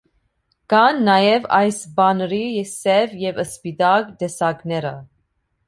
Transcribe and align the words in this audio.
Կան 0.73 1.01
նաև 1.09 1.45
այս 1.57 1.77
պանրի 1.99 2.41
սև 2.71 3.15
և 3.27 3.45
սպիտակ 3.45 4.11
տեսակները։ 4.25 4.99